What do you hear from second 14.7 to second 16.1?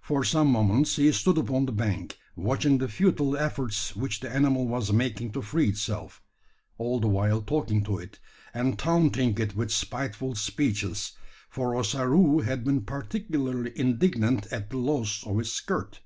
the loss of his skirt.